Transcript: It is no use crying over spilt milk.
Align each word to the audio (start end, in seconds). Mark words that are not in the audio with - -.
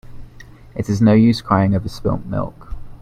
It 0.73 0.89
is 0.89 0.99
no 0.99 1.13
use 1.13 1.43
crying 1.43 1.75
over 1.75 1.87
spilt 1.87 2.25
milk. 2.25 2.73